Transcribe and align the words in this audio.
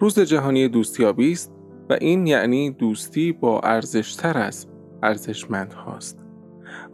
روز 0.00 0.20
جهانی 0.20 0.68
دوستیابی 0.68 1.32
است 1.32 1.52
و 1.90 1.96
این 2.00 2.26
یعنی 2.26 2.70
دوستی 2.70 3.32
با 3.32 3.60
ارزشتر 3.60 4.38
از 4.38 4.66
ارزشمند 5.02 5.72
هاست 5.72 6.24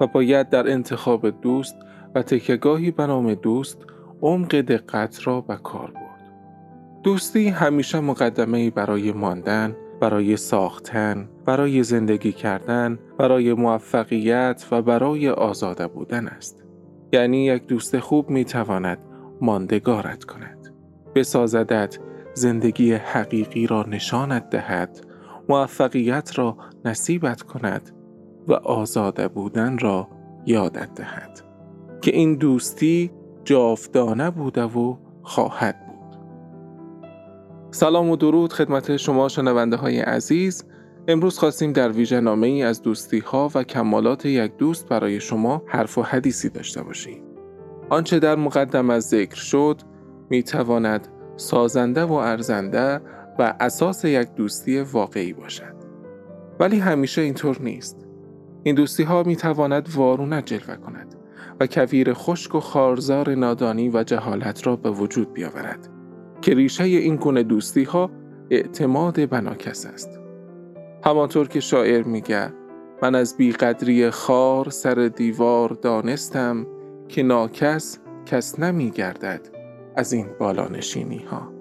و 0.01 0.07
باید 0.07 0.49
در 0.49 0.71
انتخاب 0.71 1.41
دوست 1.41 1.77
و 2.15 2.23
تکگاهی 2.23 2.91
به 2.91 3.35
دوست 3.35 3.87
عمق 4.23 4.61
دقت 4.61 5.27
را 5.27 5.41
به 5.41 5.57
کار 5.57 5.91
برد. 5.91 6.33
دوستی 7.03 7.49
همیشه 7.49 8.01
مقدمه 8.01 8.71
برای 8.71 9.13
ماندن، 9.13 9.77
برای 10.01 10.37
ساختن، 10.37 11.29
برای 11.47 11.83
زندگی 11.83 12.33
کردن، 12.33 12.99
برای 13.19 13.55
موفقیت 13.55 14.67
و 14.71 14.83
برای 14.83 15.29
آزاده 15.29 15.87
بودن 15.87 16.29
است. 16.29 16.65
یعنی 17.13 17.45
یک 17.45 17.67
دوست 17.67 17.99
خوب 17.99 18.31
می 18.31 18.45
تواند 18.45 18.99
ماندگارت 19.41 20.25
کند. 20.25 20.75
بسازدت 21.15 21.99
زندگی 22.35 22.93
حقیقی 22.93 23.67
را 23.67 23.83
نشانت 23.83 24.51
دهد، 24.51 25.07
موفقیت 25.49 26.39
را 26.39 26.57
نصیبت 26.85 27.43
کند 27.43 27.91
و 28.49 28.53
آزاده 28.53 29.29
بودن 29.29 29.79
را 29.79 30.09
یادت 30.47 30.95
دهد. 30.95 31.41
که 32.01 32.11
این 32.15 32.37
دوستی 32.37 33.11
جاودانه 33.45 34.31
بوده 34.31 34.63
و 34.63 34.97
خواهد 35.23 35.87
بود. 35.87 36.19
سلام 37.71 38.11
و 38.11 38.17
درود 38.17 38.53
خدمت 38.53 38.97
شما 38.97 39.29
شنونده 39.29 39.77
های 39.77 40.01
عزیز 40.01 40.65
امروز 41.09 41.39
خواستیم 41.39 41.73
در 41.73 41.93
ویژه 41.93 42.21
نامه 42.21 42.47
ای 42.47 42.63
از 42.63 42.83
دوستی 42.83 43.19
ها 43.19 43.51
و 43.55 43.63
کمالات 43.63 44.27
یک 44.27 44.57
دوست 44.57 44.89
برای 44.89 45.21
شما 45.21 45.63
حرف 45.67 45.99
و 45.99 46.03
حدیثی 46.03 46.49
داشته 46.49 46.83
باشیم. 46.83 47.23
آنچه 47.91 48.19
در 48.19 48.37
مقدم 48.37 48.91
از 48.91 49.05
ذکر 49.05 49.37
شد 49.37 49.81
می 50.31 50.43
تواند 50.43 51.09
سازنده 51.41 52.05
و 52.05 52.13
ارزنده 52.13 53.01
و 53.39 53.55
اساس 53.61 54.05
یک 54.05 54.35
دوستی 54.35 54.81
واقعی 54.81 55.33
باشد. 55.33 55.75
ولی 56.61 56.79
همیشه 56.79 57.23
اینطور 57.23 57.57
نیست. 57.61 58.07
این 58.63 58.75
دوستی 58.75 59.03
ها 59.03 59.23
می 59.23 59.37
تواند 59.37 59.89
وارونه 59.95 60.43
جلوه 60.43 60.77
کند 60.77 61.15
و 61.61 61.67
کویر 61.67 62.13
خشک 62.13 62.55
و 62.55 62.61
خارزار 62.61 63.35
نادانی 63.35 63.89
و 63.89 64.03
جهالت 64.03 64.67
را 64.67 64.77
به 64.77 64.91
وجود 64.91 65.33
بیاورد 65.33 65.89
که 66.41 66.55
ریشه 66.55 66.85
این 66.85 67.17
گونه 67.17 67.43
دوستی 67.43 67.85
ها 67.85 68.11
اعتماد 68.51 69.29
بناکس 69.29 69.87
است. 69.87 70.21
همانطور 71.05 71.49
که 71.49 71.61
شاعر 71.61 72.03
میگه 72.03 72.53
من 73.03 73.15
از 73.15 73.37
بیقدری 73.37 74.11
خار 74.11 74.71
سر 74.71 74.95
دیوار 75.17 75.69
دانستم 75.69 76.67
که 77.09 77.23
ناکس 77.23 77.99
کس 78.27 78.59
نمی 78.59 78.91
گردد 78.91 79.60
از 79.97 80.13
این 80.13 80.27
بالانشینی 80.39 81.19
ها. 81.19 81.53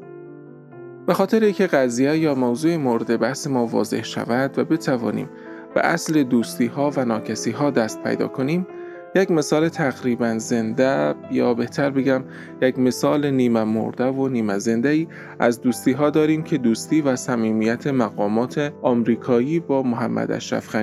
به 1.08 1.14
خاطر 1.14 1.52
که 1.52 1.68
قضیه 1.68 2.18
یا 2.18 2.36
موضوع 2.36 2.76
مورد 2.76 3.20
بحث 3.20 3.48
ما 3.48 3.66
واضح 3.66 4.04
شود 4.04 4.60
و 4.60 4.66
بتوانیم 4.66 5.30
به 5.76 5.82
اصل 5.86 6.24
دوستی 6.24 6.66
ها 6.66 6.92
و 6.98 7.06
ناکسی 7.06 7.52
ها 7.52 7.72
دست 7.72 8.04
پیدا 8.04 8.28
کنیم 8.28 8.68
یک 9.16 9.32
مثال 9.32 9.70
تقریبا 9.70 10.38
زنده 10.38 11.16
یا 11.32 11.54
بهتر 11.54 11.90
بگم 11.90 12.24
یک 12.62 12.80
مثال 12.80 13.32
نیمه 13.32 13.64
مرده 13.64 14.06
و 14.06 14.28
نیمه 14.28 14.60
زنده 14.60 14.90
ای 14.90 15.08
از 15.40 15.62
دوستی 15.62 15.92
ها 15.92 16.10
داریم 16.10 16.44
که 16.44 16.58
دوستی 16.58 17.02
و 17.02 17.16
صمیمیت 17.16 17.88
مقامات 17.88 18.74
آمریکایی 18.82 19.60
با 19.60 19.84
محمد 19.84 20.32
اشرف 20.32 20.76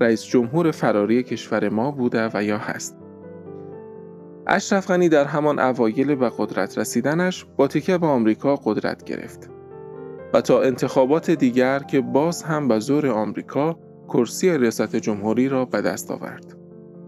رئیس 0.00 0.24
جمهور 0.24 0.70
فراری 0.70 1.22
کشور 1.22 1.68
ما 1.68 1.90
بوده 1.90 2.30
و 2.34 2.44
یا 2.44 2.58
هست. 2.58 3.01
اشرف 4.46 4.86
غنی 4.90 5.08
در 5.08 5.24
همان 5.24 5.58
اوایل 5.58 6.14
به 6.14 6.32
قدرت 6.38 6.78
رسیدنش 6.78 7.46
با 7.56 7.66
تکیه 7.66 7.98
به 7.98 8.06
آمریکا 8.06 8.56
قدرت 8.56 9.04
گرفت. 9.04 9.50
و 10.34 10.40
تا 10.40 10.62
انتخابات 10.62 11.30
دیگر 11.30 11.78
که 11.78 12.00
باز 12.00 12.42
هم 12.42 12.68
به 12.68 12.78
زور 12.78 13.06
آمریکا 13.06 13.78
کرسی 14.08 14.58
ریاست 14.58 14.96
جمهوری 14.96 15.48
را 15.48 15.64
به 15.64 15.80
دست 15.80 16.10
آورد. 16.10 16.56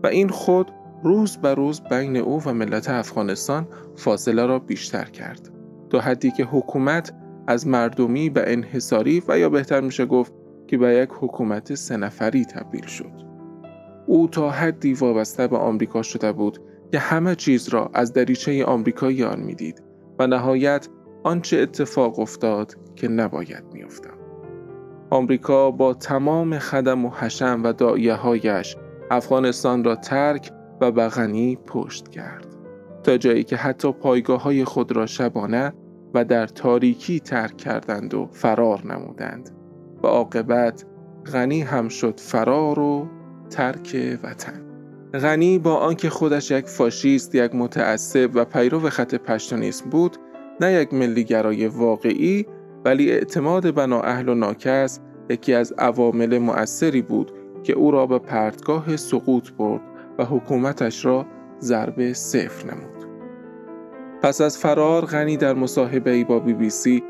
و 0.02 0.06
این 0.06 0.28
خود 0.28 0.70
روز 1.04 1.36
به 1.36 1.54
روز 1.54 1.80
بین 1.80 2.16
او 2.16 2.42
و 2.42 2.52
ملت 2.52 2.90
افغانستان 2.90 3.68
فاصله 3.96 4.46
را 4.46 4.58
بیشتر 4.58 5.04
کرد. 5.04 5.50
تا 5.90 6.00
حدی 6.00 6.30
که 6.30 6.44
حکومت 6.44 7.12
از 7.46 7.66
مردمی 7.66 8.30
به 8.30 8.52
انحصاری 8.52 9.22
و 9.28 9.38
یا 9.38 9.48
بهتر 9.48 9.80
میشه 9.80 10.06
گفت 10.06 10.32
که 10.66 10.78
به 10.78 10.94
یک 10.94 11.08
حکومت 11.12 11.74
سنفری 11.74 12.44
تبدیل 12.44 12.86
شد. 12.86 13.24
او 14.06 14.28
تا 14.28 14.50
حدی 14.50 14.94
وابسته 14.94 15.46
به 15.46 15.56
آمریکا 15.56 16.02
شده 16.02 16.32
بود 16.32 16.58
که 16.92 16.98
همه 16.98 17.34
چیز 17.34 17.68
را 17.68 17.90
از 17.94 18.12
دریچه 18.12 18.64
آمریکایی 18.64 19.24
آن 19.24 19.40
می‌دید 19.40 19.82
و 20.18 20.26
نهایت 20.26 20.88
آنچه 21.24 21.56
اتفاق 21.56 22.18
افتاد 22.18 22.74
که 22.96 23.08
نباید 23.08 23.64
میافتاد. 23.72 24.18
آمریکا 25.10 25.70
با 25.70 25.94
تمام 25.94 26.58
خدم 26.58 27.04
و 27.04 27.10
حشم 27.10 27.60
و 27.64 27.72
دعیه 27.72 28.14
هایش 28.14 28.76
افغانستان 29.10 29.84
را 29.84 29.96
ترک 29.96 30.50
و 30.80 30.92
بغنی 30.92 31.56
پشت 31.56 32.08
کرد. 32.08 32.46
تا 33.02 33.16
جایی 33.16 33.44
که 33.44 33.56
حتی 33.56 33.92
پایگاه 33.92 34.42
های 34.42 34.64
خود 34.64 34.92
را 34.92 35.06
شبانه 35.06 35.72
و 36.14 36.24
در 36.24 36.46
تاریکی 36.46 37.20
ترک 37.20 37.56
کردند 37.56 38.14
و 38.14 38.28
فرار 38.32 38.86
نمودند. 38.86 39.50
و 40.02 40.06
عاقبت 40.06 40.84
غنی 41.32 41.60
هم 41.60 41.88
شد 41.88 42.20
فرار 42.20 42.78
و 42.78 43.08
ترک 43.50 44.18
وطن. 44.22 44.73
غنی 45.18 45.58
با 45.58 45.76
آنکه 45.76 46.10
خودش 46.10 46.50
یک 46.50 46.66
فاشیست 46.66 47.34
یک 47.34 47.54
متعصب 47.54 48.30
و 48.34 48.44
پیرو 48.44 48.90
خط 48.90 49.14
پشتونیسم 49.14 49.90
بود 49.90 50.16
نه 50.60 50.72
یک 50.72 50.94
ملیگرای 50.94 51.66
واقعی 51.66 52.46
ولی 52.84 53.10
اعتماد 53.10 53.74
بنا 53.74 54.00
اهل 54.00 54.28
و 54.28 54.34
ناکس 54.34 55.00
یکی 55.30 55.54
از 55.54 55.72
عوامل 55.78 56.38
مؤثری 56.38 57.02
بود 57.02 57.32
که 57.62 57.72
او 57.72 57.90
را 57.90 58.06
به 58.06 58.18
پرتگاه 58.18 58.96
سقوط 58.96 59.50
برد 59.52 59.82
و 60.18 60.24
حکومتش 60.24 61.04
را 61.04 61.26
ضربه 61.60 62.12
صفر 62.12 62.66
نمود. 62.66 63.04
پس 64.22 64.40
از 64.40 64.58
فرار 64.58 65.04
غنی 65.04 65.36
در 65.36 65.54
مصاحبه 65.54 66.24
با 66.24 66.38
بی 66.38 66.54
بی 66.54 66.70
سی 66.70 67.02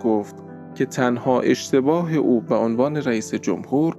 گفت 0.00 0.36
که 0.74 0.86
تنها 0.86 1.40
اشتباه 1.40 2.14
او 2.14 2.40
به 2.40 2.54
عنوان 2.54 2.96
رئیس 2.96 3.34
جمهور 3.34 3.96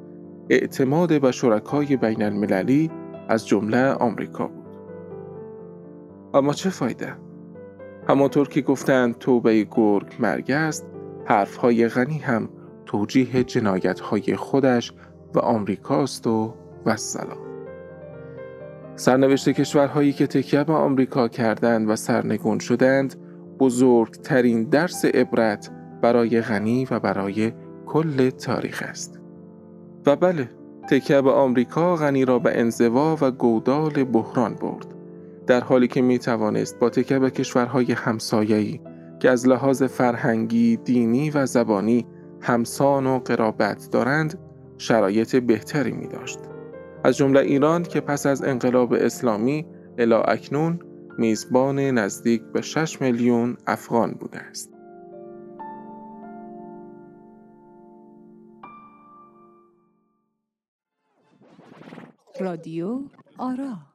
اعتماد 0.50 1.22
به 1.22 1.32
شرکای 1.32 1.98
بین 1.98 2.24
المللی 2.24 2.92
از 3.28 3.48
جمله 3.48 3.92
آمریکا 3.92 4.48
بود. 4.48 4.64
اما 6.34 6.54
چه 6.54 6.70
فایده؟ 6.70 7.16
همانطور 8.08 8.48
که 8.48 8.62
گفتند 8.62 9.18
توبه 9.18 9.68
گرگ 9.72 10.16
مرگ 10.20 10.52
است، 10.52 10.86
حرفهای 11.26 11.88
غنی 11.88 12.18
هم 12.18 12.50
توجیه 12.86 13.44
جنایت 13.44 14.00
های 14.00 14.36
خودش 14.36 14.94
و 15.36 15.40
آمریکاست 15.40 16.28
و 16.28 16.54
وسلام 16.86 17.38
سرنوشت 18.96 19.50
کشورهایی 19.50 20.14
که 20.14 20.28
تکیه 20.28 20.64
به 20.64 20.74
آمریکا 20.74 21.28
کردند 21.28 21.90
و 21.90 21.96
سرنگون 21.96 22.60
شدند 22.60 23.16
بزرگترین 23.60 24.64
درس 24.64 25.06
عبرت 25.06 25.72
برای 26.02 26.42
غنی 26.42 26.88
و 26.92 27.00
برای 27.00 27.54
کل 27.86 28.30
تاریخ 28.30 28.84
است 28.88 29.23
و 30.06 30.16
بله 30.16 30.50
تکیه 30.90 31.22
به 31.22 31.32
آمریکا 31.32 31.96
غنی 31.96 32.26
را 32.26 32.40
به 32.40 32.60
انزوا 32.60 33.18
و 33.22 33.32
گودال 33.32 34.04
بحران 34.04 34.56
برد 34.56 34.86
در 35.48 35.62
حالی 35.62 35.88
که 35.88 36.02
می 36.02 36.20
توانست 36.20 36.80
با 36.80 36.90
تکیه 36.90 37.20
به 37.20 37.30
کشورهای 37.30 37.92
همسایه‌ای 37.92 38.80
که 39.20 39.30
از 39.30 39.48
لحاظ 39.48 39.84
فرهنگی، 39.84 40.78
دینی 40.78 41.30
و 41.30 41.46
زبانی 41.46 42.06
همسان 42.42 43.08
و 43.08 43.20
قرابت 43.20 43.90
دارند 43.92 44.40
شرایط 44.78 45.36
بهتری 45.36 45.92
می 45.92 46.08
داشت. 46.08 46.40
از 47.04 47.18
جمله 47.18 47.40
ایران 47.40 47.84
که 47.84 48.02
پس 48.02 48.26
از 48.26 48.44
انقلاب 48.44 48.94
اسلامی 48.94 49.66
الا 49.98 50.22
اکنون 50.22 50.80
میزبان 51.18 51.80
نزدیک 51.80 52.42
به 52.54 52.62
6 52.62 53.02
میلیون 53.02 53.58
افغان 53.68 54.12
بوده 54.12 54.40
است. 54.40 54.70
رادیو 62.40 63.10
آرا. 63.38 63.93